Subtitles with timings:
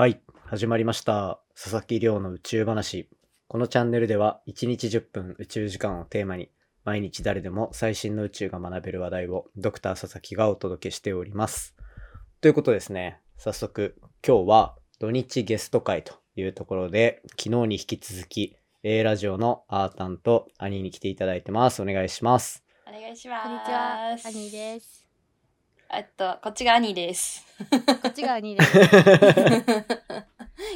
[0.00, 1.42] はい、始まりました。
[1.54, 3.10] 佐々木亮の宇宙話。
[3.48, 6.48] このチャンネルでは1日10分宇宙時間をテーマに
[6.86, 11.74] 毎日誰でも最新の宇宙が学べる話題をドクター佐々木がお届けしております。
[12.40, 13.94] ということですね、早速
[14.26, 21.82] 今日は土日ゲスト会というところで昨日に引き続き A ラジオのアータンと兄に来ていただいてます。
[21.82, 22.64] お願いします。
[22.88, 23.44] お願いします。
[23.44, 24.99] こんにちは、アニーです。
[25.92, 27.44] えっと、こっちが兄です。
[28.00, 28.78] こっちがアニーです。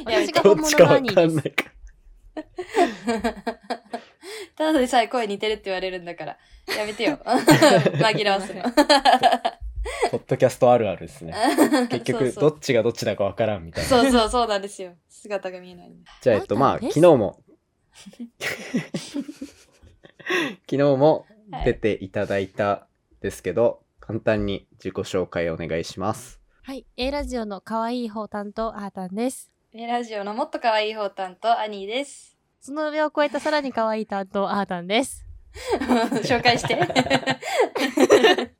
[0.05, 1.15] 私が本どっちかわ物のアニーです。
[1.15, 1.65] かんないか。
[4.57, 6.37] ただでさえ声似てるって言われるんだから、
[6.77, 7.17] やめてよ。
[7.23, 8.63] 紛らわすの。
[10.11, 11.33] ポッドキャストあるあるですね。
[11.89, 13.89] 結局どっちがどっちだかわからんみたいな。
[13.89, 14.95] そうそうそうなんですよ。
[15.07, 15.93] 姿が見えない。
[16.21, 17.39] じゃあ、えっと、まあ、昨日も、
[20.69, 21.25] 昨日も
[21.63, 22.89] 出ていただいた
[23.21, 26.39] ですけど、簡単に自己紹介お願いします。
[26.61, 29.51] はい、A ラジオの可愛い方担当、アータンです。
[29.73, 32.37] えラジオのもっと可愛い方担当、兄です。
[32.59, 35.25] その上を超えたさらに可愛い担当、アータンです。
[36.23, 36.75] 紹介して。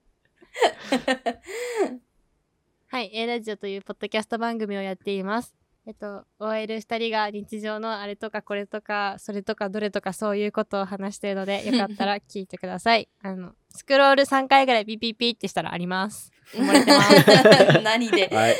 [2.88, 5.54] はい、A ラジオというポッドキャスト番組をやっています。
[5.88, 13.08] えっと、OL 二人が日常のあれとかこれとか、それとかどれとかそういうことを話しているので、よかったら聞いてください。
[13.22, 16.32] あの、スクロール3回ぐらいピピピってしたらあります。
[16.54, 17.82] 埋もれてます。
[17.84, 18.30] 何で？
[18.34, 18.56] はい。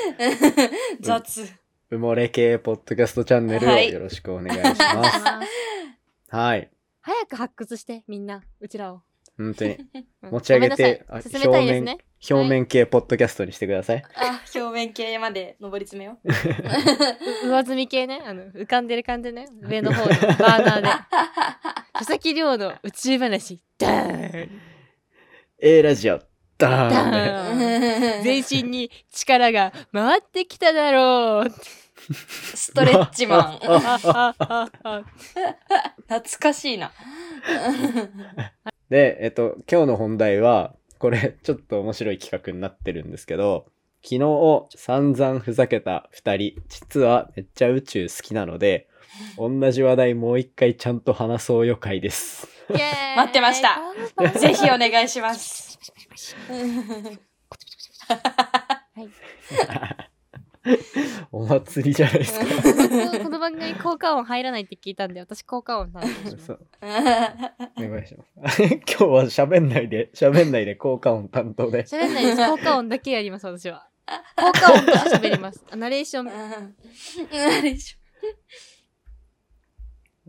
[1.02, 1.42] 雑。
[1.90, 5.22] 埋もれ系ポッドキャストチャンネルをはいよろしくお願いします。
[6.30, 6.70] はい。
[7.02, 9.02] 早く発掘して、みんな、うちらを。
[9.38, 11.98] 本当に、うん持ち上げてあごめんなさい進めたいですね。
[12.28, 14.04] 表面系ポッドキャストにしてください。
[14.16, 16.28] あ、表面系まで上り詰めよう。
[17.48, 19.46] う 上積み系ね、あの、浮かんでる感じね。
[19.62, 20.88] 上の方で、バーナーで。
[21.94, 24.62] 佐々木亮の宇宙話、ダーン
[25.60, 26.20] A ラジオ、
[26.58, 31.52] ダーン全身に力が回ってきただろう。
[32.12, 33.60] ストレッチマン。
[36.08, 36.92] 懐かしいな。
[38.90, 43.66] で、えっと、今日の本題は、これ、 ちょっと面白い企画になってるんですけど、
[44.04, 48.88] 昨日散々ふざけた二人、実はめっちゃ宇宙好きなので、
[49.38, 52.48] 同じ話題もう一回ちゃんと話そうよ会です。
[52.70, 53.80] 待ってました
[54.40, 55.80] ぜひお願いします。
[58.08, 59.10] はい。
[61.32, 62.46] お祭りじゃないですか。
[63.24, 66.46] この番組効果音入らないって聞いたんで、私効果音なんです。
[66.46, 68.64] そうお願いします。
[68.64, 71.84] 今日は喋んないで、喋んないで効果音担当で。
[71.84, 72.38] 喋んないです。
[72.46, 73.88] 効果音だけやります、私は。
[74.36, 75.64] 効果音として喋ります。
[75.70, 76.30] あ ナレーション。
[76.30, 77.98] あれでし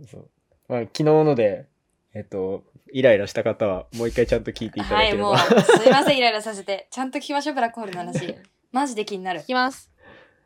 [0.07, 0.31] そう
[0.69, 1.67] まあ、昨日ので、
[2.15, 5.31] えっと、イライラした方はもう一回ちゃんと聞いていただければ。
[5.31, 6.89] もう、すいません、イライラさせて。
[6.91, 8.35] ちゃんと聞きましょう、ブラックホールの話。
[8.73, 9.45] マジで気になるい。
[9.45, 9.91] きます。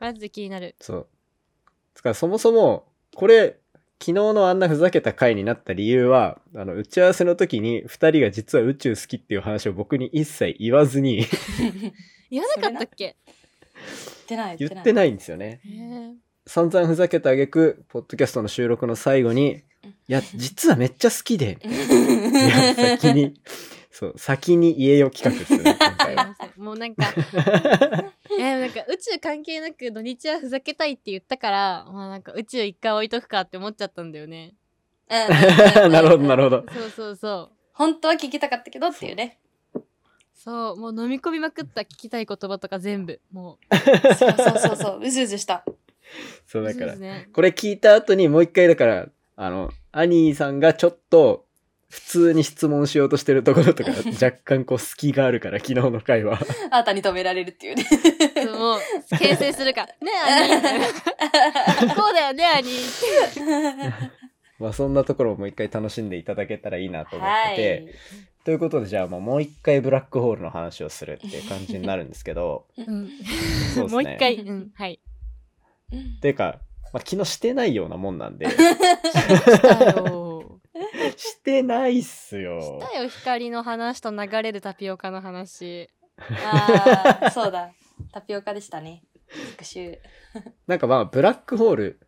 [0.01, 0.75] マジで気になる。
[0.81, 1.07] そう。
[1.95, 3.59] つかそもそも、これ、
[4.03, 11.27] 昨日のあんなふざけた回になった理由は、あの、打ち合わせの時に二人が実は宇宙好きっていう話を僕に一切言わずに
[12.31, 13.15] 言わなかったっけ？
[13.77, 13.85] 言
[14.25, 15.13] ってない、言言ってない。
[15.13, 15.61] んですよね。
[16.47, 19.63] 散々ふざけた挙句、ポッドキャストの収録の最後に、
[20.09, 23.35] いや、実はめっちゃ好きで、いや、先に、
[23.91, 26.37] そう、先に言えよ企画ですよね、今す回は。
[26.57, 27.05] もうなんか、
[28.39, 34.55] いやなんか宇宙関係なく土日はふざけたいって言ったから、まあなんか宇宙一回置いとくかって思っちゃったんだよね。
[35.09, 36.65] うん なるほど、なるほど。
[36.73, 37.57] そうそうそう。
[37.73, 39.39] 本当は聞きたかったけどっていうね。
[40.35, 43.21] そう、もう飲み込みまくった聞きたい言葉とか全部。
[43.33, 43.59] も
[44.17, 45.65] そうそうそうそう、うずうずした。
[46.47, 46.67] そう、う。
[46.67, 47.29] だからね。
[47.33, 51.47] これ聞いた後にもう一回だから、あの、アニーさんがちょっと、
[51.91, 53.91] 普通に質問しようとしてるところとか、
[54.25, 56.39] 若干こう隙があるから、昨日の回は。
[56.71, 57.85] あなたに止められるっていうね。
[58.53, 58.81] もう、
[59.19, 59.87] 牽制するから。
[59.87, 59.95] ね
[61.83, 62.71] 兄こうだよね兄
[64.61, 68.45] まあそんなところをもう一回楽しんでいただけたらいいなと思っはてて、い。
[68.45, 72.87] ということでじゃあまあもう一回ブラックホールの話をするっていう感じになるんですけど、うん。
[72.87, 73.09] そうで
[73.75, 74.37] すねもう一回。
[74.37, 74.71] うん。
[74.75, 75.01] はい。
[75.93, 76.61] っていうか、
[76.93, 78.47] まあ昨日してないようなもんなんで、
[81.01, 81.13] したよ。
[81.17, 82.61] してないっすよ。
[82.61, 85.89] したよ、光の話と流れるタピオカの話。
[86.19, 87.71] ああ、そうだ。
[88.13, 89.03] タピオカでしたね。
[89.29, 89.99] 復習。
[90.67, 92.01] なんかまあブラックホール、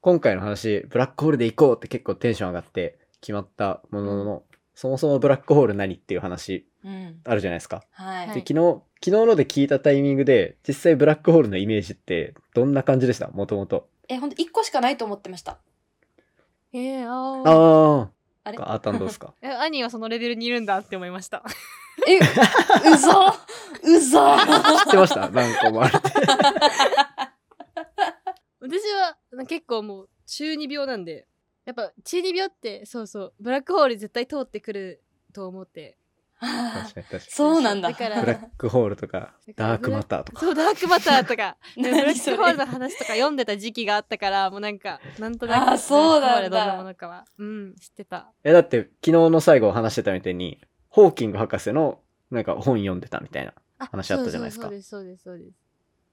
[0.00, 4.42] 今回の話、ブラックホールで行こうって結構テンション上がって決まったものの、
[4.74, 7.20] そもそもブラックホール何っていう話うん。
[7.24, 7.82] あるじゃないですか。
[7.90, 8.28] はい。
[8.28, 13.28] はで昨日、昨日ので聞いたタイミングで、実際ブラックホールのイメージってどんな感じでした？
[13.28, 13.88] もともと。
[14.08, 15.58] え、ほんと1個しかないと思ってました。
[16.72, 18.10] えー、あーあ
[18.44, 18.48] あ。
[18.48, 18.58] あれ？
[18.60, 19.34] あーたんどうですか？
[19.42, 21.42] え兄はそのレベルにいるんだって思いました。
[22.08, 22.24] え、う
[22.96, 23.32] そう
[24.00, 25.28] そ知ってました？
[25.30, 26.10] 何個もあるって。
[28.60, 29.16] 私は
[29.46, 31.26] 結構もう中二病なんで
[31.64, 35.02] やっぱ中二病ってそうそうブラックホール絶対通ってくる
[35.32, 35.96] と思って
[36.40, 37.20] 確かに確かに。
[37.28, 37.90] そうなんだ。
[37.90, 40.40] だからブラックホールとか、ダークマターとか。
[40.44, 41.56] そうダークマターとか。
[41.76, 46.48] でブラックホールの話とか読んでた時期があったからもうなんかなんとなくあーそうなんだ。
[46.50, 47.24] どんなものかは。
[47.38, 48.30] うん知ってた。
[48.44, 52.00] え、だって、昨日の最後話してたみたいに、ホーキング博士の、
[52.30, 53.52] なんか本読んでたみたいな。
[53.78, 54.66] あ話あったじゃないですか。
[54.66, 55.54] そうですそうですそうです。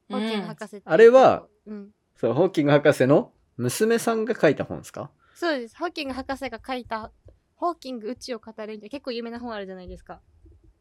[0.10, 0.20] うん。
[0.20, 1.90] ホーキング博士ってあれはうん。
[2.16, 5.10] そう、ホーキング博士の娘さんが書いた本ですか？
[5.36, 5.78] そうです。
[5.78, 7.12] ホーキング博士が書いた
[7.58, 10.22] 「ホーキング宇宙を語る」って結構有名な本あるじゃないですか。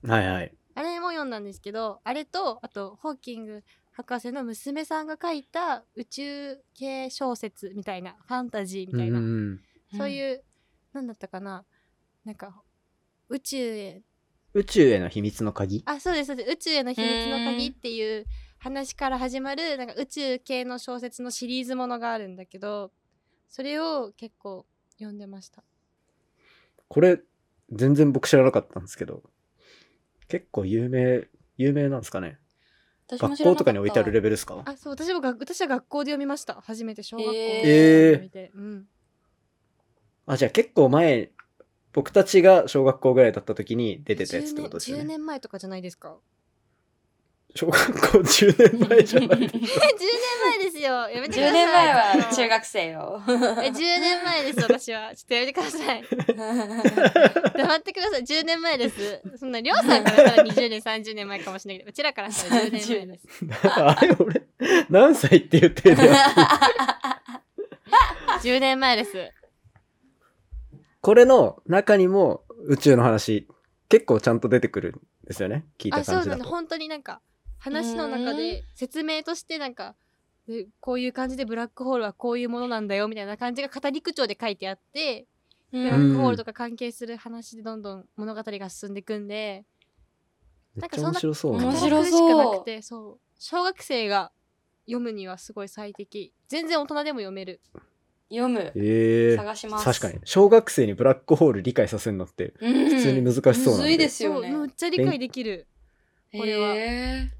[0.03, 0.57] はいはい。
[0.75, 9.61] あれも読んだんですけどあれとあとホーキング博士の娘さんが書いた宇宙系小説みたいなファンタジーみたいな、うん。
[9.97, 10.45] そういう、
[10.93, 11.65] なんだったかな。
[12.25, 12.63] なんか
[13.29, 14.03] 宇宙へ。
[14.53, 15.83] 宇宙への秘密の鍵？
[15.87, 16.51] あそうですそうです。
[16.51, 18.27] 宇宙への秘密の鍵っていう
[18.59, 22.93] 話から始まるなんか宇宙系の小説のシリーズものがあるんだけど
[23.49, 24.67] それを結構
[24.99, 25.63] 読んでました
[26.89, 27.21] これ、
[27.73, 29.23] 全然僕知らなかったんですけど、
[30.29, 32.39] 結構有名、有名なんですかね？
[33.09, 34.63] 学校とかに置いてあるレベルですか？
[34.65, 36.55] あそう私もが私は学校で読みました。
[36.61, 37.39] 初めて小学校で。
[37.65, 38.13] えー。
[38.15, 38.87] 読みて、うん。
[40.27, 41.31] あ、じゃあ結構前、
[41.93, 45.07] 僕たちが小学校ぐらいだった時に出てたやつってことですよ10ね。
[45.07, 46.19] 年前とかじゃないですか
[47.57, 50.93] 小学校10年前じゃないえ10 年前ですよ。
[51.09, 53.23] やめてくださ10い年前は中学生よ。
[53.27, 55.15] え10年前です私は。
[55.17, 56.05] ちょっとやめてください。
[57.57, 58.23] 黙ってください。
[58.23, 59.23] 10年前です。
[59.37, 63.29] そんなりょうさんからしたら20年30年前かもしれないけどうちらからしたら10年前です。
[63.71, 64.43] あれ俺、
[64.91, 66.05] 何歳って言ってる。
[66.07, 66.13] よ。
[68.43, 69.33] 10年前です。
[71.01, 73.47] これの中にも宇宙の話、
[73.89, 75.65] 結構ちゃんと出てくるんですよね。
[75.79, 76.39] 聞いたあそう感じだと。
[76.41, 77.21] なんだ本当になんか
[77.67, 79.97] 話の中で説明としてなんか
[80.49, 85.27] でこういう感じでブラックホールはこういうものなんだよみたいな感じが語り口調で書いてあって
[85.73, 89.65] うブラんックホールとか関係する話でどんどん物語が進んでいくんで
[90.77, 94.31] めっちゃ面白そう面なんだ白語り口しかなくてそう小学生が
[94.87, 97.61] 読むにはすごい最適全然大人でも読める
[98.29, 98.73] 読む。
[98.75, 99.85] ええ探します。
[99.85, 100.19] 確かに。
[100.25, 102.89] 小学生にブラックホール理解させるのって、うん。
[102.91, 103.71] 普通に難しそうなんで。
[103.71, 104.51] むずいですよね。
[104.51, 105.69] そうめっちゃ理解できる
[106.33, 107.36] これはへー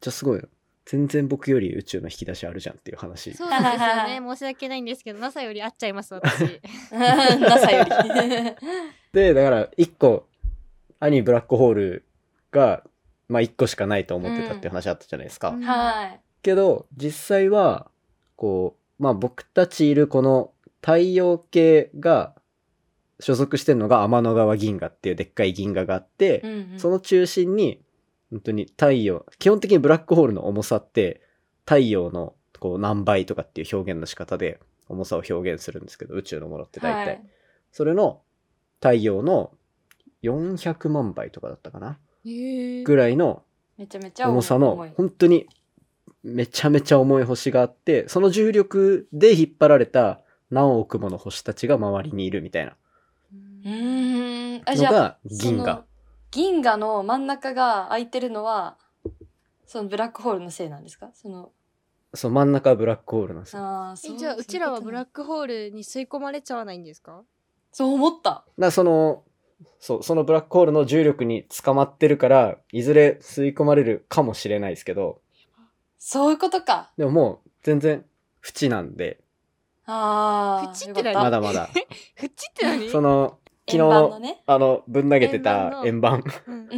[0.00, 0.44] じゃあすごいな。
[0.86, 3.34] 全然僕より宇宙の引き出しあるじゃんっていう話。
[3.34, 6.60] そうなんですよね 申し訳ないんですけど NASA より合っちゃいます私
[6.92, 7.90] NASA より。
[9.12, 10.28] で、だから、一個、
[11.00, 12.04] 兄ブラックホール
[12.52, 12.84] が、
[13.28, 15.50] まあ一個しかないと思ってたっていう話あったじゃないですか。
[15.50, 16.20] うんはい。
[16.42, 17.90] けど、実際は、
[18.36, 22.34] こう、まあ僕たちいるこの太陽系が
[23.18, 27.80] 所属してるのが天の川銀河っていうでっかい銀河があって、うんうんその中心に、
[28.30, 31.22] 本当に太陽、基本的にブラックホールの重さって、
[31.64, 37.06] 太陽のこう何倍とかっていう表現の仕方で重さを表現するんですけど、宇宙のものって大体。
[37.06, 37.22] はい。
[37.72, 38.22] それの
[38.80, 39.52] 太陽の
[40.22, 41.98] 400万倍とかだったかな？
[42.84, 43.42] ぐらいの
[43.78, 45.46] めちゃめちゃ重さの本当に
[46.24, 50.20] めちゃめちゃ重い星があってその重力で引っ張られた
[50.50, 52.76] 何億もの星たちが周りにいるみたいな。
[53.64, 55.76] のが銀そ河。
[55.76, 55.84] の
[56.36, 58.76] 銀河の真ん中が空いてるのは、
[59.66, 61.08] そのブラックホールのせいなんですか？
[61.14, 61.50] その、
[62.12, 65.22] そう真ん中はブラックホールなんですよああ、そうえじゃあうちらはブラック。
[65.22, 67.22] クホールに吸い込まれちゃわないんですか？
[67.72, 68.44] そう思った。
[68.58, 69.24] らその
[69.80, 75.22] そうそのブラックホールの重力に捕まってるからいずれ吸い込まれるかもしれないですけど
[75.98, 76.90] そういうことか。
[76.98, 78.04] でももう全然
[78.46, 79.20] 縁なんで
[79.86, 80.74] ああ。
[80.84, 81.14] 縁って何？
[81.14, 81.70] よかったまだまだ
[82.14, 82.90] ふっちって何？
[82.90, 84.42] その昨日円盤のね。
[84.46, 86.68] あのぶん投げてた円盤うん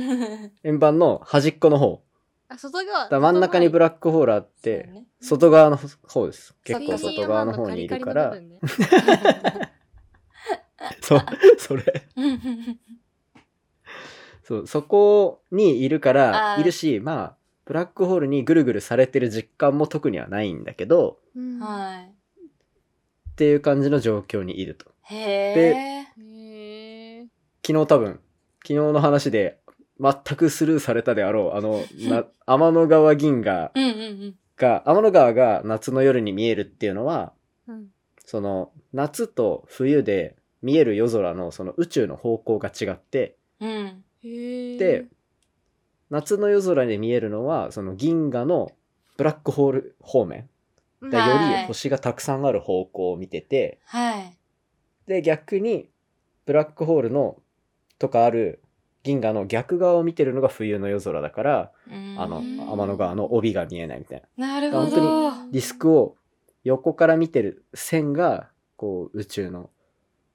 [0.65, 2.03] 円盤の端っこの方
[2.49, 4.89] あ外側だ真ん中にブララックホールあって、
[5.21, 6.55] 外側の方です。
[6.65, 8.35] 結構外側の方にいるから、
[11.03, 11.21] そう、
[11.59, 11.83] それ。
[14.45, 21.19] そう、そこにいるから、いるし、まあ、ブラックホールにぐるぐるされてる実感も特にはないんだけど、
[21.61, 22.05] ははい。
[22.07, 24.87] っていう感じの状況にいると。
[25.03, 26.07] へえ。
[27.69, 28.21] 昨日多分、
[28.63, 29.59] 昨日の話で、
[30.01, 33.93] 全くスルーされたであろう、あの、 な天の川銀河うんうんう
[34.29, 34.35] ん。
[34.57, 37.35] が、天の川が夏の夜に見えるっていうのは、
[37.67, 37.89] うん
[38.31, 44.05] その夏と冬で見える夜空のその宇宙の方向が違ってうん。
[44.23, 45.07] で
[46.11, 48.73] 夏の夜空で見えるのはその銀河の
[49.17, 50.47] ブラックホール方面
[51.01, 54.37] うんでよはいり星がたくさんある方向を見ててはい。
[55.07, 55.89] で逆に
[56.45, 57.41] ブラックホールの
[57.99, 58.63] とかある
[59.03, 64.47] 銀河の逆側を見てるのが冬の夜空だから、うんあの、天の川の帯が見えないみたいな。
[64.55, 65.31] なるほ本ど。
[65.51, 66.17] ディスクを
[66.65, 69.71] 横から見てる線が、こう、宇宙の、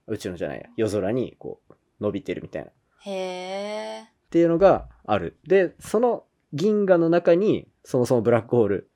[0.08, 2.70] 宇宙のじゃないや、夜空に、こう、伸びてるみたいな。
[2.70, 4.03] っへえ。
[4.29, 5.38] ていうのがある。
[5.46, 8.89] で、その銀河の中に、そもそもブラックホール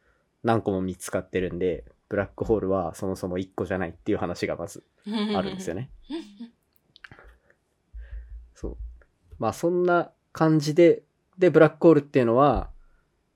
[0.44, 4.84] 何個も見つかってるんで、ブラックホールはそもそも1個じゃないっていう話がまず
[5.36, 5.90] あるんですよね。
[9.40, 11.04] まあそんな感じで、
[11.38, 12.70] で、ブラックホールっていうのは、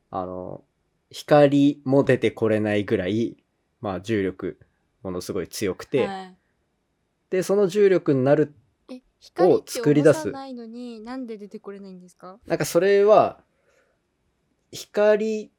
[0.10, 0.64] あの、
[1.10, 3.38] 光も出てこれないぐらい、
[3.82, 4.60] まあ重力、
[5.04, 6.36] ものすごい強くて、はい。
[7.30, 8.54] で、その重力になる、
[8.92, 10.32] え光って作り出す。
[10.32, 12.40] ないのになんで出てこれないんですか？
[12.46, 13.44] なんかそれは、
[14.72, 15.52] 光、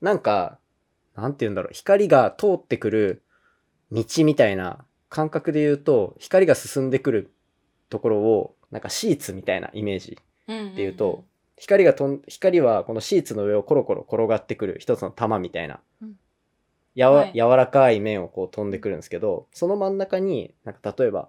[0.00, 0.58] なんか、
[1.14, 3.22] なんて言うんだろう、光が通ってくる
[3.90, 7.32] 道みたいな感覚で言うと、光が進んでくる
[7.88, 11.24] ところを、なんかシーツみたいなイメージうんで言うと、
[11.56, 16.14] 光がとん、光はこのシーツの上をコロコロ転がってくる一つの玉みたいな、うん
[16.98, 21.28] やわ、はい柔らかい面をこう飛んでくるんですけど、その真ん中に、なんか例えば、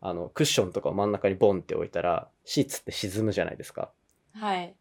[0.00, 3.90] あの、クッションとかを真ん中にボンって置いたら、シーツって沈むじゃないですか。
[4.32, 4.74] はい。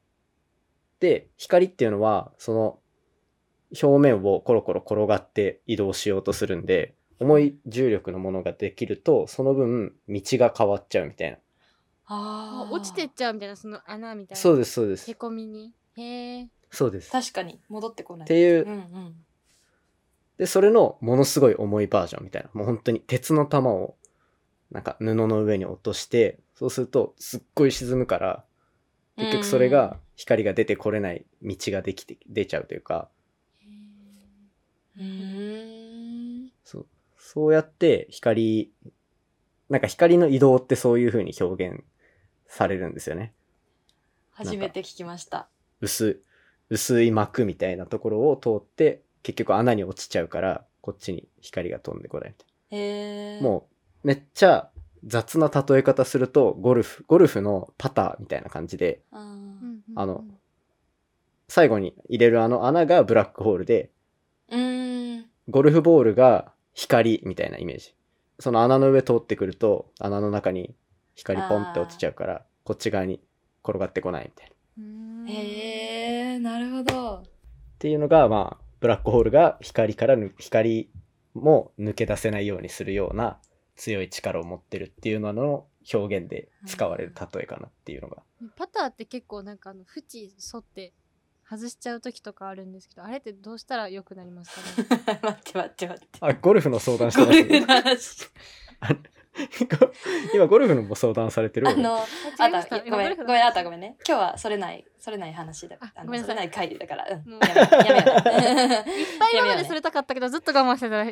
[1.02, 2.80] で、光っていうのは、その、
[3.82, 11.38] 表面をコロコロ転がって移動しようとするんで、重い重力のものができると、その分、道が変わっちゃうみたいな。
[12.06, 12.74] ああ。
[12.74, 15.16] 落ちてっちゃうみたいなその穴みたいなそうです、そうですへ。
[15.16, 17.10] こみにへえそうです。
[17.10, 18.28] っ確かに戻ってこない。
[18.28, 19.16] ていううんうん。
[20.38, 22.50] で、それのものすごい重いバージョンみたいな。
[22.54, 23.96] もう本当に鉄の玉を、
[24.72, 28.44] なんか布の上に落として、そうするとすっごい沈むから、
[29.18, 33.10] 結局それが光が出てこれない道ができて、出ちゃうというか、
[34.98, 36.52] うーん。
[36.64, 38.72] そうそうやって光、
[39.70, 41.84] なんか光の移動ってそういう風に表現
[42.54, 43.34] されるんですよね。
[44.32, 45.48] 初めて聞きました。
[45.82, 46.22] 薄、
[46.70, 52.46] 薄い膜みたいなところを通って、結局穴に落ちちゃうから、こっちに光が飛んでこないみた
[52.76, 53.38] いへえ。
[53.38, 53.42] な。
[53.42, 53.68] も
[54.04, 54.70] う、めっちゃ
[55.04, 60.24] 雑な例え方すると、ゴルフ、ゴルフのパターみたいな感じで、あの
[61.48, 63.90] 最後に入れるあの穴がブラックホールで。
[65.50, 67.96] ゴルフボールが光みたいなイメージ。
[68.40, 70.76] その穴の上通ってくると、穴の中に
[71.16, 73.22] 光ポンって落ちちゃうから、こっち側に
[73.64, 75.32] 転がってこないみたいな。
[75.32, 77.24] へえ、なるほど。
[77.80, 80.90] ていうのが、まあ、ブラックホールが光からぬ、光
[81.34, 83.40] も抜け出せないようにするような
[83.76, 88.24] 強い力を持ってるっていうのの表現で使われる例えかなっていうのが。
[88.56, 90.30] パターって結構なんかあの縁沿
[90.60, 90.94] って
[91.50, 94.62] 外しちゃう時とかあるんですけどあれってどうしたら良くなりますか
[95.14, 95.20] ね？
[95.24, 96.18] 待って待って待って。
[96.22, 97.44] あ、ゴルフの相談してゴます？
[97.44, 98.30] ルフの話。
[100.34, 102.02] 今、ゴルフのも相談されてるあの、違
[102.38, 103.96] あたた、ごめん、ごめん、あたごめんね。
[104.08, 105.78] 今日はそれない、それない話だ。
[105.80, 107.06] ああのそれない回でだから。
[107.10, 107.34] うん。
[107.40, 107.56] やめ
[107.90, 108.14] やめよ
[108.86, 108.90] う。
[109.00, 111.06] いっぱい今までそれたかったけどずっと我慢してたら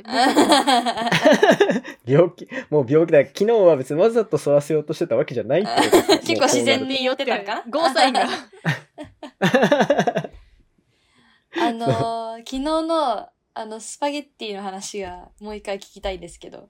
[2.05, 3.25] 病気、もう病気だ。
[3.25, 7.63] 昨日は別にわざと反らせようとしてたわけじゃないって 結構自然に言ってたんかな？
[7.69, 8.27] ゴーサインが
[11.59, 16.69] あのー、昨日の、あの、スパゲッティの話がもう一回聞きたいんですけど、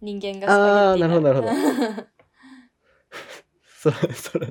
[0.00, 2.06] 人間があーなるほどなるほど。
[3.80, 3.90] そ
[4.30, 4.48] そら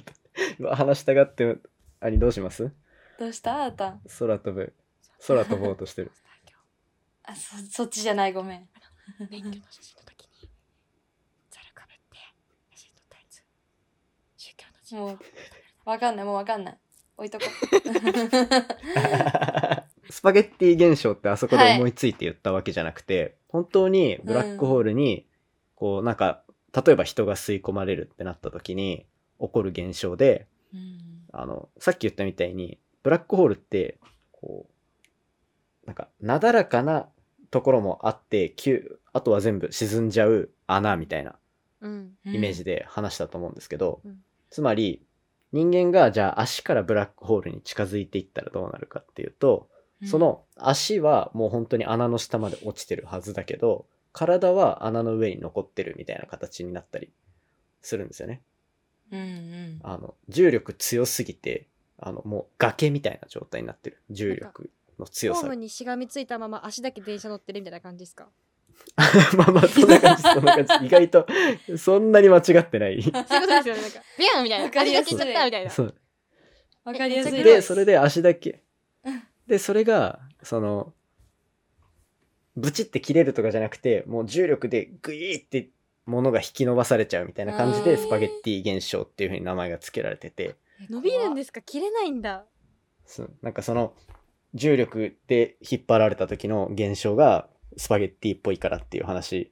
[0.59, 1.57] 今話したがって、
[1.99, 2.71] あにどうします？
[3.19, 3.65] どうした？
[3.65, 4.01] あーたん。
[4.19, 4.73] 空飛ぶ。
[5.27, 6.11] 空飛ぼうとしてる。
[7.23, 8.69] あ、そ、そっちじゃない、ごめん。
[9.29, 10.49] 免許の写真の時に
[11.51, 12.17] ザルかぶって
[12.71, 13.43] 写真撮ったやつ
[14.37, 15.19] 宗教の字もう、
[15.89, 16.77] わかんない、もうわかんない。
[17.17, 17.45] 置いとこ
[20.09, 25.27] スパゲッティ現象ってあそこで思いついて言ったわけじゃなくて、本当にブラックホールに、
[25.75, 29.05] こうなんか、例えば人が吸い込まれるってなった時に
[29.39, 30.77] 起こる現象で、う。
[30.77, 30.99] うん。
[31.31, 33.99] あの、さっき言ったみたいに、ブラックホールって、
[34.31, 34.67] こ
[35.83, 37.09] う、なんか、なだらかな
[37.51, 41.35] ところもあって、急あとは全部沈んじゃう穴みたいな
[41.79, 44.17] うんイメージで話したと思うんですけど、うん
[44.49, 45.01] つまり、
[45.51, 49.69] 人間がじゃあ足からブラックホールに近づいていったらどうなるかっていうと、
[50.01, 53.85] うんそ、の足はもう本当に穴の下まで落ちてるはずだけど、
[54.17, 57.11] 体は穴の上に残ってるみたいな形になったり
[57.81, 58.41] するんですよね。
[59.11, 59.79] うんうん。
[59.83, 61.67] あの、重力強すぎて、
[61.99, 64.01] あの、もう崖みたいな状態になってる。
[64.09, 65.47] 重力の強さが。
[65.47, 68.29] ホームにしがみついたまま足だけ電車乗ってるみたいな感じですか？
[69.37, 70.85] まあまあ、そんな感じ、 そんな感じ。
[70.85, 71.27] 意外と、
[71.77, 73.03] そんなに間違ってない。
[73.03, 75.95] そういうことですよねなんか ビャンみたいなわかりやすい足だけいっちゃったみたいなそう。
[76.85, 78.63] わかりやすいえで、それで足だけ
[79.03, 79.23] うん。
[79.47, 80.93] で、それが、その、
[82.55, 85.69] ブチって切れるとかじゃなくて、もう重力でグイーって
[86.05, 90.55] ものが引き伸ばされちゃうみたいな感じうんでスパゲッティ現象っていう風に名前が付けられてて。
[90.89, 91.61] 伸びるんですか？
[91.61, 92.45] 切れないんだ。
[93.05, 93.31] そう。
[93.41, 93.93] なんかその
[94.53, 97.47] 重力で引っ張られた時の現象が
[97.77, 99.51] スパゲッティっぽいからっていう話。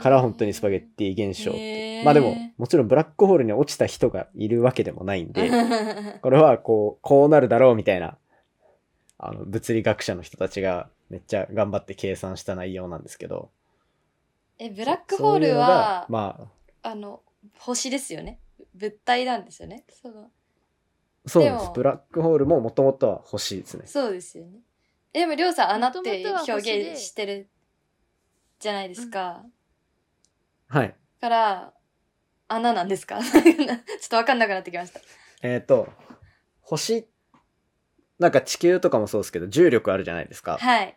[0.00, 2.02] から本当にスパゲッティ現象って。
[2.04, 5.50] まあでももちろんブラックホールに落ちた人がいるわけでもないんで
[6.22, 8.18] これはこうこうなるだろうみたいな
[9.18, 13.50] あの物理学者の人たちがめっちゃ頑張って計算した内容なんですけど
[14.58, 16.48] え、ブラックホールは、ま
[16.82, 17.22] ああの、
[17.58, 18.40] 星ですよね。
[18.74, 19.84] 物体なんですよね。
[19.90, 20.30] その
[21.26, 24.60] そうなんでですもブラックホールももともとは星ですねそうですよね。
[25.12, 27.48] えでも、りょうさん、穴って表で現してる
[28.58, 29.44] じゃないですか？
[30.68, 31.74] はいから、
[32.48, 33.20] 穴なんですか？
[33.24, 35.00] ちょっとわかんなくなってきました。
[35.42, 35.88] えっ、と
[36.60, 37.08] 星
[38.18, 40.96] なんか地球とかもそうですけど重力あるじゃないですかはい。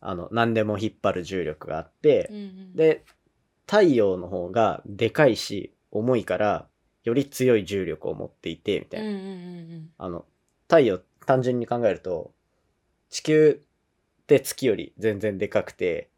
[0.00, 3.04] あの何でも引っ張る重力があってうんうん、で
[3.66, 6.66] 太陽の方がでかいし重いから
[7.04, 10.24] より強い重力を持っていてみたいな、うんうんうんあの
[10.68, 12.32] 太陽単純に考えると
[13.08, 13.62] 地球
[14.22, 16.10] って月より全然でかくて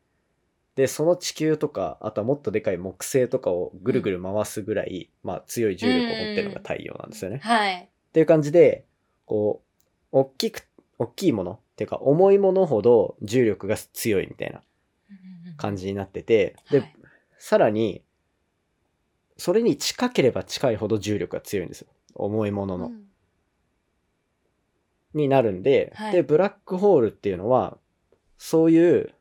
[0.75, 7.41] でその地球とかあとはもっとでかい木星とかをぐるぐる回すぐらい、まあ、強い重力を持ってるのが太陽なんですよね。
[7.45, 7.51] うん。
[7.51, 7.75] はい。
[7.75, 8.87] っていう感じで
[9.25, 9.70] こう
[10.13, 10.67] 大きく
[10.99, 11.53] 大きいもの？
[11.53, 14.61] っていうか重いものほど重力が強いみたいな
[15.57, 16.95] 感じになっててで、はい
[17.39, 18.03] さらに
[19.39, 22.87] それに近ければ近いほど重力が強いんですよ重いものの。
[22.87, 23.07] うん
[25.13, 27.77] になるんで、はいでブラックホールっていうのは
[28.39, 29.13] そういう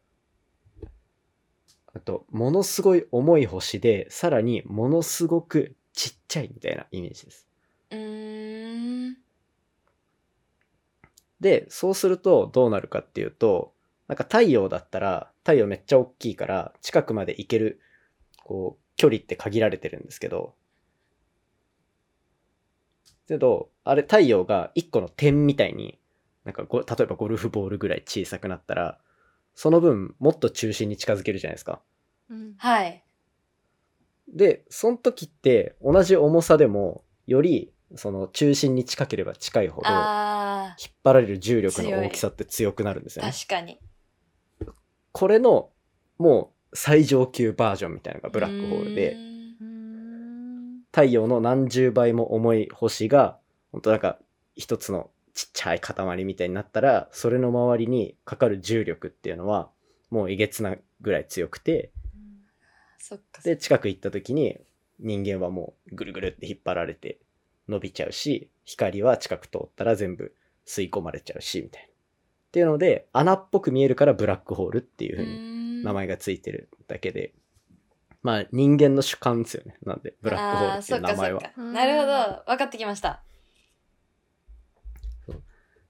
[1.95, 7.47] あとものすごい重い星でさらにものすごくちっちゃいみたいなイメージです。
[7.89, 9.17] うーん。
[11.39, 13.73] でそうするとどうなるかっていうと
[14.07, 17.79] なんか太陽だったら太陽めっちゃ大きいから近くまで行ける
[18.43, 20.53] こう距離って限られてるんですけど
[23.27, 25.99] けどあれ太陽が一個の点みたいに
[26.43, 28.97] なんかご例えばゴルフボールぐらい小さくなったら
[29.53, 31.81] その分もっと中心に近づけるじゃないですか。
[32.29, 33.03] うんはい。
[34.27, 43.33] でその時って同じ重さでもよりその中心に近ければ近いほど引っあ張られる重力の大きさって強くなるんですよあ、ね。
[43.33, 43.79] 確かに。
[45.11, 45.69] これの
[46.17, 49.17] もう最上級バージョンみたいなのがブラックホールで
[50.91, 53.37] 太陽の何十倍も重い星が
[53.71, 54.19] 本当なんか
[54.55, 59.69] 一つのちっちゃい塊みたいになったらそれの周りにかかる重力っていうのは
[60.09, 61.91] もうえげつなぐらい強くて。
[63.43, 64.59] で近く行った時に
[64.99, 67.17] 人間はもうぐるぐるって引っ張られて
[67.69, 70.33] 伸びちゃうし光は近く通ったら全部
[70.65, 71.87] 吸い込まれちゃうしみたいな。
[71.87, 71.91] っ
[72.51, 77.33] ていうので穴っぽく見えるからブラックホールっていう風に名前がついてるだけで、
[78.21, 79.77] まあ人間の主観ですよね。
[79.85, 82.43] なんで、ブラックホールっていう名前はなるほど。
[82.47, 83.23] 分かってきました。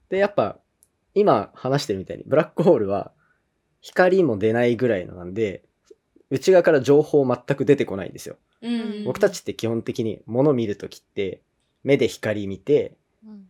[0.08, 0.58] で、やっぱ、
[1.14, 3.12] 今話してるみたいに、ブラックホールは
[3.80, 5.64] 光も出ないぐらいのなんで、
[6.30, 8.36] 内側から情報全く出てこないんですよ。
[8.62, 9.04] うん。
[9.04, 11.42] 僕たちって基本的に物見るときって、
[11.82, 13.46] 目で光見て、うん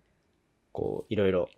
[0.73, 1.49] こう、いろいろ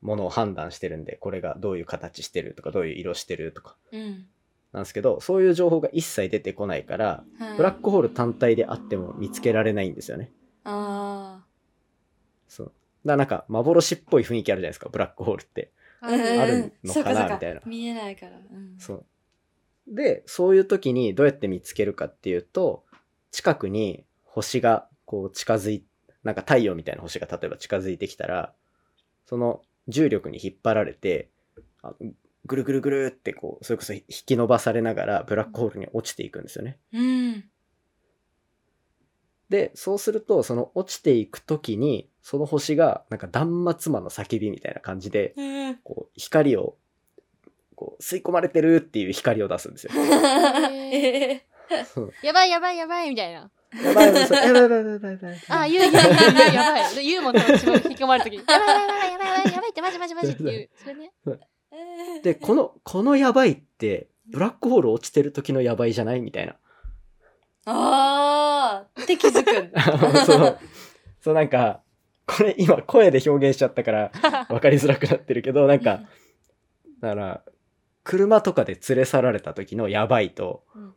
[0.00, 4.26] 物を判断してるんで、これがどういう形してるとか、どういう色してるとか、うん。
[4.72, 10.32] なんですけど、そういう情報が一切出てこないから、はいブラックホール単体であっても見つけられないんですよね。
[10.64, 11.44] あ
[12.48, 12.66] そう。
[12.66, 15.70] だからなんか幻っぽい雰囲気あるじゃないですか、ブラックホールって。
[16.00, 16.10] あ。
[16.10, 18.32] るのかなみたいな見えないから。
[18.36, 19.04] うんそう。
[19.88, 22.84] で、そういう時にどうやって見つけるかっていうと、
[23.30, 25.84] 近くに星がこう近づい、
[26.24, 28.52] なんか太陽みたいな星が例えば近づいてきたら、
[29.26, 31.30] その重力に引っ張られて、
[31.82, 31.94] あ
[32.44, 36.78] ぐるぐるぐるってこう、それこそ引き伸ばされながらブラックホールに落ちていくんですよね。
[36.92, 37.44] うん。
[39.48, 45.76] で、そうすると、その落ちていく時に、その星がなんか断末魔の叫びみたいな感じで、うん。
[45.84, 46.76] こう光を、
[47.76, 49.92] こう吸い込まれてるっていう光を出すんですよ。
[52.22, 53.50] やばいやばいやばいみたいな。
[53.74, 55.40] やばいやばいやばいやばいやばい。
[55.48, 57.06] あ、言う言う言う言うやばい。
[57.06, 58.38] 言うもんと引き込まれるときに。
[58.38, 60.70] やばいやばいやばいやばいやばいってマジマジマジって言う。
[60.76, 61.12] それね。
[62.22, 66.56] で、この、このやばいって、ブラックホール落ちてる時のやばいじゃないみたいな。
[67.64, 69.72] ああ、って気づく。
[70.26, 70.58] そう。
[71.20, 71.80] そうなんか、
[72.26, 74.12] これ今声で表現しちゃったから
[74.48, 76.02] 分かりづらくなってるけど、なんか、
[77.00, 77.42] だから、
[78.04, 80.94] 車とかで連れ去られた時のやばいと、うん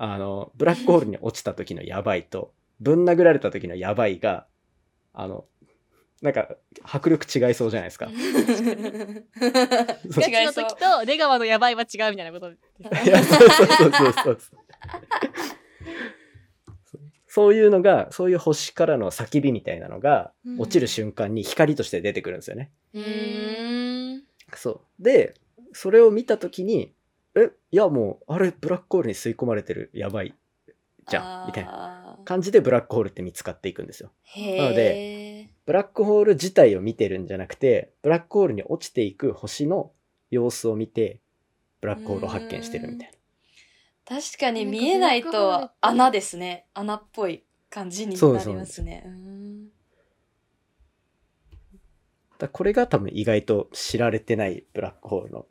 [0.00, 4.46] あの、ブラックホールに落ちた時のやばいと、ぶん殴られた時のやばいが、
[5.12, 5.44] あの、
[6.22, 6.48] なんか、
[6.84, 8.08] 迫力違いそうじゃないですか。
[8.14, 8.14] そ
[10.20, 12.90] の時と出川のやばいは違うみたいなことですね。
[13.04, 14.38] いや、そうそうそうそうそう。
[17.26, 22.70] そういうのが、そういう星からの叫びみたいなのが、うん落ちる瞬間に光として出てくるんですよね。
[22.94, 24.22] うーん。
[24.54, 25.02] そう。
[25.02, 25.34] で、
[25.72, 26.94] それを見たときに、
[27.38, 30.34] え、いやもう、あれ、ブラックホールに吸い込まれてる、やばい、
[31.08, 31.70] じゃん、みたいな
[32.18, 34.10] な感じでブラックホールって見つかっていくんですよ。
[34.22, 35.50] へなのえ。
[35.66, 39.92] ブラックホール自体を見てるんじゃなくて、ブラックホールに落ちていく星の
[40.30, 41.20] 様子を見て、
[41.80, 43.10] ブラックホールを発見してるみたい
[44.06, 44.20] な。
[44.20, 46.66] 確かに見えないと穴ですね。
[46.72, 49.04] 穴っぽい感じになりますね。
[52.38, 55.46] だこれが多分意外と知られてないブラックホールの、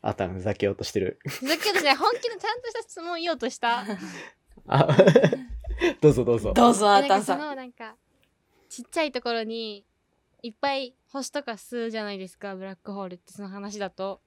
[0.00, 1.18] あたふざけようとしてる。
[1.26, 3.84] ふざけてね本気のちゃんとした質問言おうとした？
[4.66, 4.86] あ、
[6.00, 6.52] どうぞどうぞ。
[6.54, 7.48] どうぞ、あなんかそたんさん。
[7.48, 7.96] のなんか
[8.68, 9.84] ちっちゃいところに
[10.42, 14.20] いっぱい星とか吸うじゃないですかブラックホールってその話だと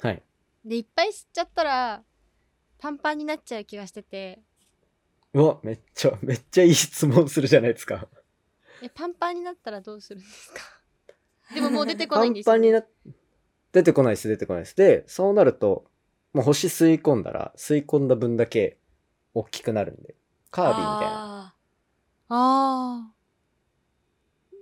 [0.00, 0.22] はい。
[0.64, 2.02] でいっぱい吸っちゃったら
[2.78, 4.40] パンパンになっちゃう気がしてて
[5.32, 8.08] うわ、めっちゃ、めっちゃいい質問するじゃないですか。
[8.82, 10.60] えパンパンになったらどうするんですか？
[11.54, 12.88] でももう出てこパないんですよ、ね、ンパンになっ、
[13.76, 14.74] 出てこないです、出てこないです。
[14.74, 15.84] で、そうなると、
[16.32, 18.78] もう星吸い込んだら、吸い込んだ分だけ
[19.34, 20.14] 大きくなるんで、
[20.50, 21.12] カービィみたいな。
[21.12, 21.54] あ
[22.30, 23.12] あ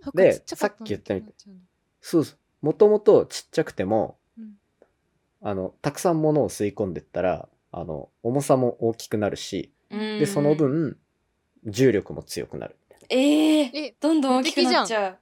[0.04, 1.32] あでさっき言ったみたい
[2.00, 2.66] そうそう。
[2.66, 4.54] もともとちっちゃくても、うん
[5.40, 10.56] あの、たくさん物を吸い込んでったら、あの、重さも大きくなるし、ーで、その。
[10.56, 10.98] 分、
[11.64, 12.76] 重力も強くなる。
[13.10, 15.18] えええどんどん大きくなっちゃう。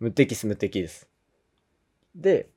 [0.00, 1.08] 無敵です、無敵です。
[2.16, 2.50] で、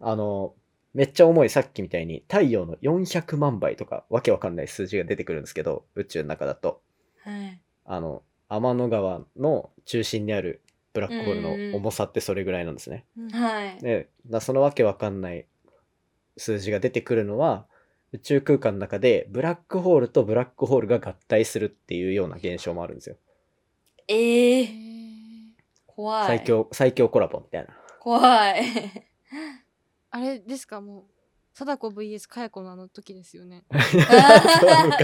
[0.00, 0.54] あの、
[0.92, 6.82] めっちゃ重いさっきみたいに太陽の400万倍とかわけわかんない数字が出てくるんですけど、宇宙の中だと。
[7.22, 7.60] はい。
[7.84, 13.06] あの、天の川の中心にあるブラックホールの重さってそれぐらいなんですね。
[13.32, 13.80] はい。
[13.80, 15.46] で、だそのわけわかんない
[16.36, 17.66] 数字が出てくるのは、
[18.12, 23.16] 宇宙空間の中でブラックホールとブラックホールが合体するっていうような現象もあるんですよ。
[24.08, 24.90] えー
[25.86, 26.26] 怖い。
[26.26, 26.44] 最。
[26.44, 27.68] 強、最強コラボみたいな。
[28.00, 28.64] 怖い。
[30.10, 30.80] あれですか？
[30.80, 31.04] もう
[31.52, 33.64] 貞子 VS かや子のあの時ですよね。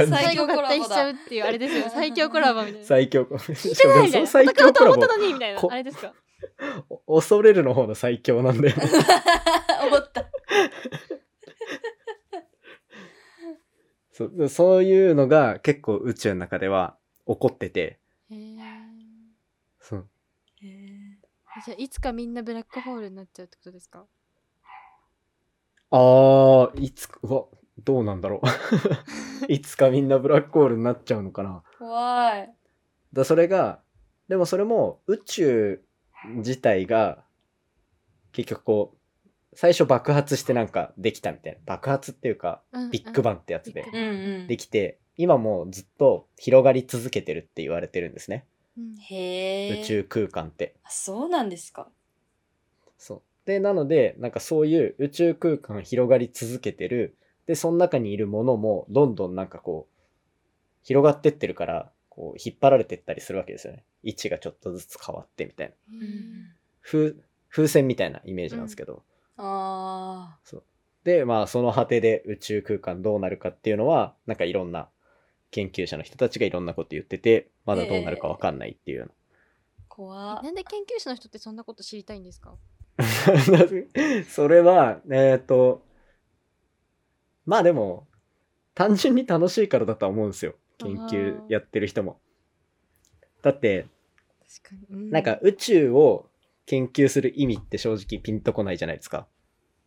[0.09, 2.87] 最強コラボだ合体しちゃうっていうあれですよね最強コラボみたいな。
[2.87, 3.45] 最強コラボ。
[3.53, 4.71] 聞いてないみたいな最強コラボ。
[4.71, 5.61] 戦うと思ったのにみたいな。
[5.61, 6.13] こあれですか？
[7.07, 8.73] お恐れるの方の最強なんで。
[9.87, 10.27] 思った。
[14.13, 18.01] そうそういうのが結構宇宙の中では起こってて、
[19.81, 20.09] そう。
[20.63, 24.07] じゃあいつかみんなブラックホールになっちゃうってことですか？
[25.91, 27.45] あー、いつか、うわ、
[27.85, 28.47] どうなんだろう。
[29.53, 31.63] いつかみんなブラックホールになっちゃうのかな。
[31.79, 32.55] 怖い。
[33.13, 33.83] だそれが、
[34.29, 35.85] でもそれも宇宙
[36.25, 37.25] 自体が
[38.33, 41.59] 結局こう、最初爆発してなんかできたみたいな。
[41.65, 43.87] 爆発っていうか、ビッグバンってやつで。
[44.47, 48.47] できて、今もうずっと広がり続けてるって言われてるんですね。
[48.77, 49.81] うんへえ。
[49.81, 50.77] 宇宙空間って。
[50.83, 51.89] あそうなんですか。
[52.99, 53.23] そう。
[53.47, 57.17] で、なので、なんかそういう宇宙空間広がり続けてる。
[57.47, 59.97] で、その中にいるものも、どんどんなんかこう、
[60.83, 63.85] 広がってってるから、こう、引っ張られてったりするわけですよね。
[64.03, 65.75] 位置がちょっとずつ変わってみたいな。
[65.75, 67.15] へー風、
[67.49, 69.05] 風船みたいなイメージなんですけど。
[69.37, 70.39] あ
[71.05, 74.89] で、まあ、その果てで宇宙空間どうなるかっていうのは、なんかいろんな
[75.53, 79.13] 研究者の人たちがいろんなこと言ってて、まだどうなるかわかんないっていうような。
[79.13, 79.85] あ。
[79.89, 82.57] 怖なんで研究者の人ってそんなこと知りたいんですか？
[84.29, 85.83] それは、えっ、と、
[87.45, 88.07] まあでも、
[88.75, 90.55] 単純に楽しいからだとは思うんですよ。
[90.79, 92.21] 研究やってる人も。
[93.43, 93.87] だって、
[94.63, 96.29] 確かに、うなんか宇宙を
[96.67, 99.27] 研究する意味って正直ピンとこないじゃないですか。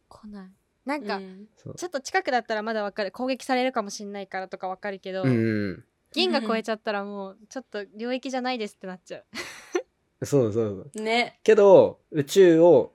[0.08, 0.50] 来ない
[0.86, 5.84] なんか、うんちょっと近くだったらまだわかる攻撃されるかもしんないからとかわかるけど、うん。
[6.14, 9.26] 銀河超えちゃったらもうちょっと領域じゃないですってなっちゃう
[10.26, 11.04] そうそうそう。
[11.04, 11.40] ね。
[11.44, 12.94] けど、宇宙を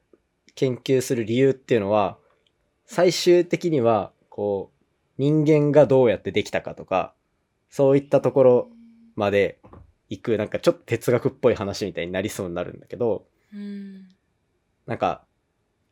[0.55, 2.19] 研究する理由っていうのは、
[2.87, 4.85] 最終的には、こう、
[5.19, 7.15] 人間がどうやってできたかとか、
[7.71, 8.69] そういったところ
[9.17, 9.59] まで
[10.09, 14.09] 行く、なんかちょっと哲学っぽい話みたいになりそうになるんだけど、うん。
[14.87, 15.25] なんか、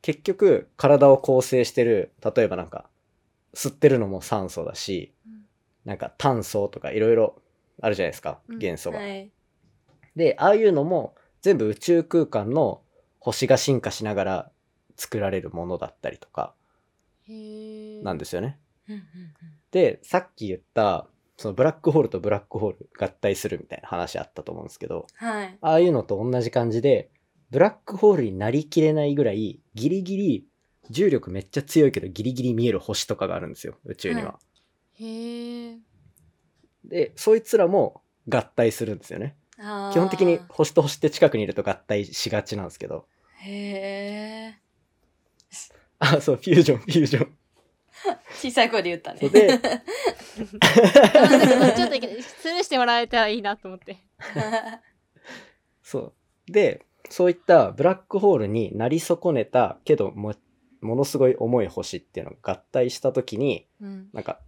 [0.03, 2.89] 結局、体を構成してる、例えばなんか、
[3.55, 5.43] 吸ってるのも酸素だし、うん
[5.85, 7.43] なんか炭素とかいろいろ
[7.81, 8.99] あるじゃないですか、うん元素が。
[8.99, 9.31] はい。
[10.15, 12.83] で、ああいうのも全部宇宙空間の
[13.19, 14.52] 星が進化しながら
[15.03, 16.55] 作られるものだったりとか
[17.29, 18.61] なんですよね。
[19.73, 25.59] で、さっき言った、そのブラックホールとブラックホール合体するみたいな話あったと思うんですけど、うんはい。
[25.61, 27.11] ああいうのと同じ感じで、
[27.51, 30.47] ブラックホールになりきれないぐらい、ギリギリ
[30.91, 34.33] 重力めっちゃ強いけどギリギリ見える星とかがあるんですよ、宇宙には。
[34.33, 34.39] は
[35.01, 35.79] へえ。
[36.85, 39.37] で、そいつらも合体するんですよね。
[39.93, 43.07] 基本的に星と星って近くにいると合体しがちなんですけど。
[43.39, 44.62] へえ。
[46.03, 47.39] あ、そう、フュージョン、フュージョン。
[48.35, 49.21] 小さい声で言ったね。
[49.29, 49.63] で、 ちょっと
[52.23, 53.99] スルーしてもらえたらいいなと思って。
[55.83, 56.13] そ
[56.49, 56.53] う。
[56.53, 60.35] で、そういったブラックホールになり損ねたけども、
[60.81, 64.09] ものすごい重い星っていうのが合体した時に、うん。
[64.13, 64.41] なんか、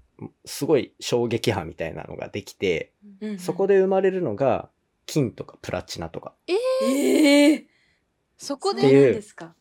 [0.45, 4.71] すごい衝撃波みたいなのができて、うんそこで生まれるのが、
[5.07, 6.35] 金とかプラチナとか。
[6.49, 7.67] ええ
[8.37, 9.55] そこで、ですか。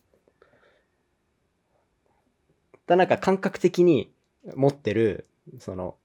[2.88, 4.12] だなんか感覚的に
[4.56, 5.28] 持ってる、
[5.60, 5.96] その、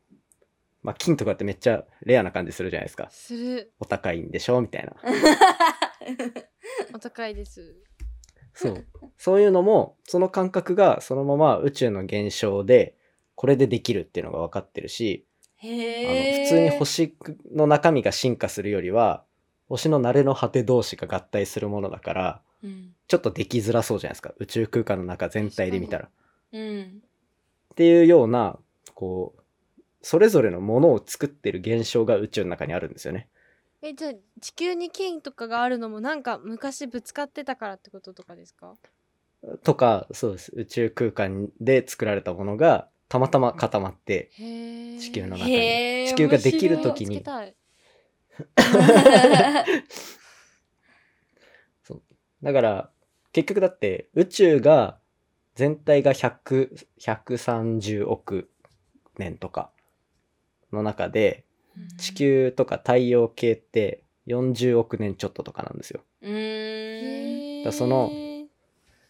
[0.83, 3.09] まあ、金とかってめっちゃレアな感じするじゃないですか。
[3.11, 3.73] する。
[3.81, 4.61] お高いんでしょ？
[4.61, 4.95] みたいな。
[6.95, 7.77] お高いです。
[8.55, 8.87] そう。
[9.17, 12.97] そういうのも、その感覚がそのまま宇宙の現象で、
[13.35, 15.27] これでできるっていうのが分かってるし、
[15.61, 15.73] あの。
[15.73, 17.17] 普通に星
[17.53, 19.25] の中身が進化するよりは、
[19.69, 22.95] 星の慣れの果て同士が合体するものだから、うん。
[23.07, 24.33] ちょっとできづらそうじゃないですか。
[24.38, 26.09] 宇宙空間の中全体で見たら。
[26.53, 27.03] うん。
[27.73, 28.59] っていうような、
[28.95, 33.29] こう、それぞれのものを作ってる現象が宇宙の中にあるんですよね。
[33.83, 38.75] え、じゃあ地球に金とかがあるのもなんか昔ぶつかってたからってこととかですか？
[39.63, 40.53] とか、そうです。
[40.57, 44.31] 宇宙空間で作られたものがたまたま固まって。
[44.37, 46.07] 地球の中に。
[46.09, 47.55] 地球ができる面時につけたい。
[52.43, 52.91] だから、
[53.33, 54.99] 結局だって宇宙が
[55.59, 58.49] 全体が100、130億
[59.18, 59.73] 年とか
[60.73, 61.44] の中で、
[61.99, 66.03] 地球とか太陽系って40億年ちょっととかなんですよ。
[67.64, 68.09] だその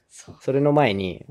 [0.09, 1.27] それの前に、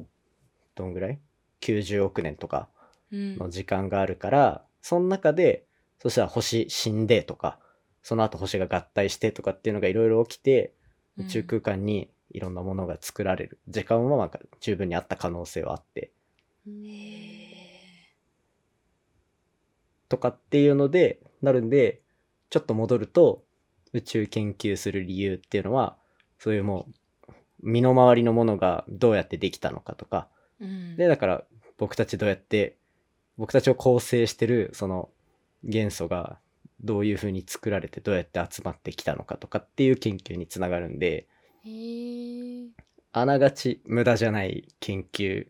[0.75, 1.19] どんぐらい
[1.61, 2.69] ?90 億年とか
[3.11, 3.37] うん。
[3.37, 5.65] の時間があるから、その中で、
[5.99, 7.57] そしたら星死んでとか、
[8.03, 10.75] その後星が合体してとかっていうのがいろいろ起きて、
[11.17, 13.59] 宇宙空間にいろんなものが作られる。
[13.67, 16.11] 時間はまあ十分にあった可能性はあって、
[16.65, 16.83] うん
[20.09, 22.01] とかっていうので、なるんで、
[22.49, 23.43] ちょっと戻ると、
[23.93, 25.97] 宇宙研究する理由っていうのは、
[26.39, 26.87] そういうも
[27.27, 30.95] う、身の回りのものがどうやってできたのかとか、うん。
[30.95, 31.43] で、だから
[31.77, 32.77] 僕たちどうやって、
[33.37, 35.09] 僕たちを構成してるその
[35.63, 36.39] 元素が
[36.81, 41.27] どういう風に作られてどうやって集まってきたのかとかっていう研究につながるんで、
[41.67, 42.67] へえ。
[43.11, 45.49] あながち無駄じゃない研究っ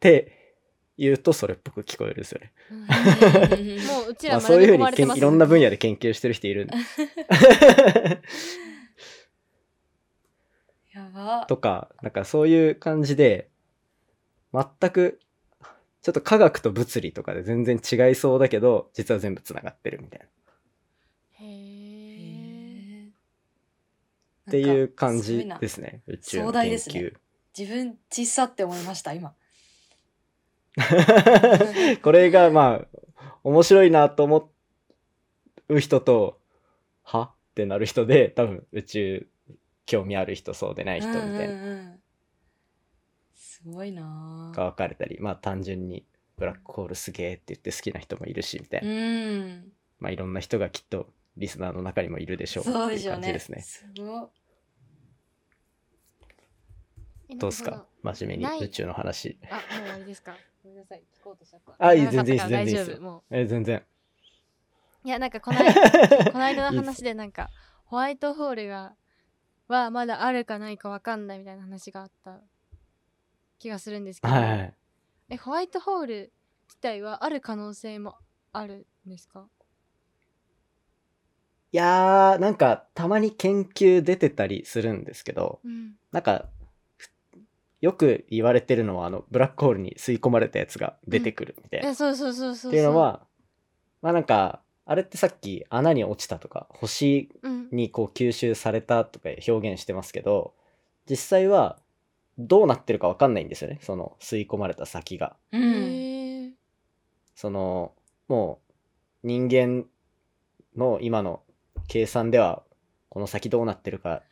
[0.00, 0.56] て
[0.98, 2.52] 言うとそれっぽく聞こえるんですよね。
[2.70, 6.74] もううちらまあそういう風学び込まれてますにけんいろんな分野で研究してる人いるんで
[10.94, 11.46] やば。
[11.48, 13.48] とか、なんかそういう感じで、
[14.52, 15.20] 全く、
[16.02, 20.26] ちょっと科学と物理とかで全然違いそうだけど、実は全部つながってるみたいな。
[21.46, 21.46] へ
[23.06, 23.08] え。
[24.58, 26.02] っていう感じですね。
[26.06, 27.14] 宇宙の研ですね究。
[27.58, 29.34] 自分小さって思いました、今。
[32.02, 32.98] これがまあ、
[33.44, 34.52] 面白いなと思
[35.68, 36.38] う人と、
[37.02, 37.22] は？
[37.22, 39.28] ってなる人で、多分宇宙
[39.86, 42.02] 興味ある人、そうでない人みたいなうんうんうん
[43.34, 46.04] すごいなが分かれたり、まあ単純に
[46.36, 48.88] ブラックホールすげえって言って好きな人もいるし、みたいな。
[48.88, 49.72] うん。
[49.98, 53.20] まあいろんな人がきっとリスナーの中にもいるでしょうそうっていうでしょうね。
[53.20, 53.60] 感じですね。
[53.60, 54.30] すご
[57.38, 57.86] どうですか？
[58.02, 59.38] 真面目に宇宙の話。
[59.50, 60.36] あ、もう終わりですか？
[60.62, 61.02] ごめんなさい。
[61.12, 61.84] 聞こうとしちゃった。
[61.86, 63.78] あいい全然いい全然いいですえ、全然。
[65.04, 65.08] う。
[65.08, 65.72] いや、なんかこの間、
[66.32, 67.50] この間の話でなんか、
[67.86, 68.96] ホワイトホールが、
[69.68, 72.40] はまだあるかないかわかんないみたいな話があった
[73.58, 74.74] 気がするんですけど、はいはい。
[75.30, 76.32] え、ホワイトホール
[76.68, 78.16] 自体はある可能性も
[78.52, 79.48] あるんですか？
[81.72, 85.94] いやー、なんかたまに研究出てたりするんですけど、うん。
[86.10, 86.61] なんか、ふ
[87.82, 91.90] よく言われてるのは、あの、ブラックホールに吸い込まれたやつが出てくるみたいな。
[91.90, 92.70] うそうそうそうそう。
[92.70, 93.26] っていうの、は、
[94.00, 97.68] まあなんか、あれってさっき穴に落ちたとか、星うん。
[97.72, 100.54] にこう吸収されたとか表現してますけど、
[101.10, 101.78] 実際は
[102.38, 103.80] どうなってるかわかんないんですよね。
[103.82, 105.36] その吸い込まれた先が。
[105.50, 106.54] うん。
[107.34, 107.92] その、
[108.28, 108.60] も
[109.24, 109.86] う人間
[110.76, 111.42] の今の
[111.88, 112.62] 計算では、
[113.12, 114.22] この先どうなってるか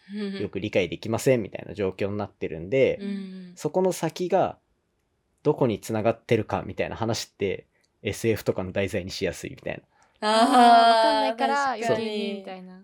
[0.41, 3.53] よく理解できませんみたいな状況になってるんで、うん。
[3.55, 4.57] そこの先が
[5.43, 7.67] どこに繋がってるかみたいな話って
[8.03, 9.83] SF とかの題材にしやすいみたい
[10.21, 10.27] な。
[10.27, 12.81] ああ、わかんないあから余計みたいな。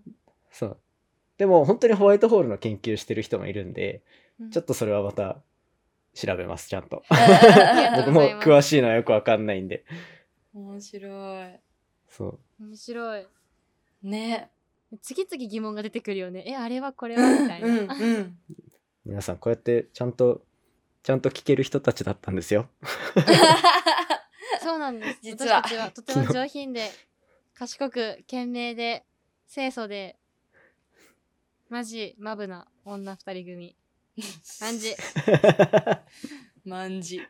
[0.51, 0.77] そう。
[1.39, 4.03] でも本当にホワイトホールの研究してる人もいるんで、
[4.39, 5.41] うんちょっとそれはまた
[6.13, 7.01] 調べます、ちゃんと。
[7.97, 9.83] 僕も詳しいのはよくわかんないんで。
[10.53, 11.59] 面白い。
[12.07, 12.27] そ
[12.59, 12.63] う。
[12.63, 13.27] 面白い。
[14.03, 14.51] ね。
[15.01, 16.43] 次々疑問が出てくるよね。
[16.47, 17.41] え、あれはこれは？
[17.41, 17.67] みたいな。
[17.67, 18.39] うんうん。
[19.05, 20.43] 皆さんこうやってちゃんと、
[21.03, 22.69] ちゃんと聞ける人たちだったんですよ。
[24.61, 25.19] そうなんです。
[25.21, 26.89] 実 は私たちはとても上品で、
[27.53, 29.05] 賢く、賢明で、
[29.51, 30.17] 清楚で、
[31.69, 33.75] マジ、マブな女二人組。
[34.59, 34.95] 感じ。
[36.65, 37.21] まんじ。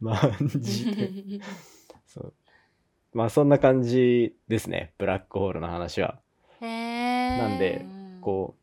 [0.00, 1.40] マジで。
[2.06, 2.34] そう。
[3.14, 4.92] まあそんな感じですね。
[4.98, 6.20] ブラックホールの話は。
[6.60, 7.38] へー。
[7.38, 8.56] なんでうんこ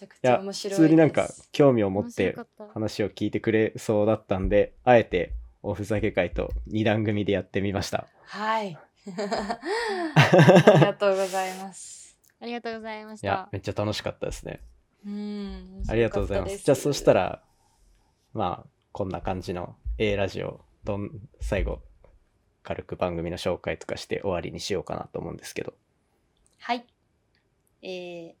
[0.00, 2.36] う、いや、ちゃ面白い普通になんか興味を持って
[2.72, 8.06] 話を聞いてくれそうだったんで、あえておふざけ会と二段組でやってみました。
[8.24, 8.78] はい。
[10.14, 12.16] ありがとうございます。
[12.40, 13.48] ありがとうございましいやた、。
[13.52, 14.60] めっちゃ楽しかったですね。
[15.04, 15.82] うん。
[15.88, 16.58] ありがとうございます。
[16.58, 17.42] じゃあそしたら、
[18.32, 21.82] まあ、こんな感じの A ラジオ、どん、最後、
[22.68, 25.72] 軽く番組の紹介とかして終わりにしようかなと思うんですけど。
[26.58, 26.84] はい。
[27.80, 28.32] えー、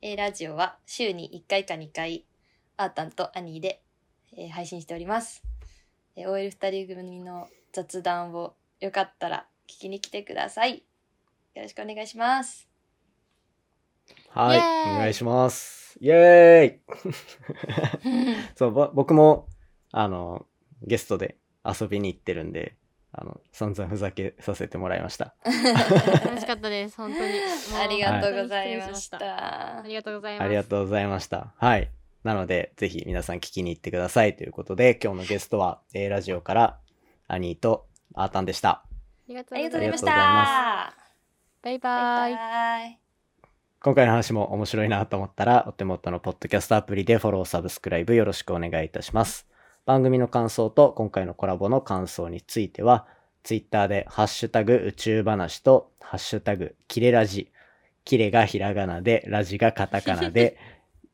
[0.00, 2.24] A ラジオは週に1回か2回、
[2.76, 3.82] アータンとアニーで、
[4.36, 5.42] えー配信しております。
[6.14, 10.84] えー OL2 人組の雑談をよかったら聞きに来てください。
[11.56, 12.68] よろしくお願いします。
[14.28, 15.98] はい、お願いします。
[16.00, 19.48] イエーイ そう、ぼ僕も、
[19.90, 20.46] あの、
[20.82, 22.76] ゲストで遊びに行ってるんで、
[23.16, 25.34] あの、散々ふざけさせてもらいました。
[25.44, 27.32] 楽しかったです、本当に。
[27.80, 29.08] ありがとうございまし。
[29.08, 30.44] たありがとうございます。
[30.44, 31.54] ありがとうございました。
[31.56, 31.90] はい。
[32.24, 36.80] なので、ぜひ皆さん聞きに行ってくださいということで、今日のゲストは A ラジオから
[37.28, 38.70] アニーとアータンでした。
[38.70, 38.84] あ
[39.28, 40.94] りがとあうございました。
[41.62, 42.32] バイババイ。
[42.32, 42.98] イバイ。
[43.80, 49.46] 今回の話も面白いなと思ったら、お手元のポッドキャストアプリでフォロー、サブスクライブよろしくお願いいたします。
[49.86, 53.06] 番組の感想と今回のコラボの感想については、
[53.42, 57.50] ツイッターでハッシュタグ宇宙話とハッシュタグキレラジ。
[58.04, 60.58] キレがひらがなで、ラジがカタカナで、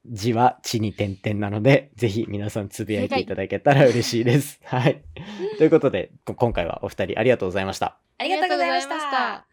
[0.07, 4.61] 字は地に点々なので、ぜひ皆さんつぶやいていただけたら嬉しいです。
[4.65, 5.03] はい。
[5.59, 7.99] ということで、こ今回はお二人ありがとうございました。
[8.19, 9.50] ありがとうございました。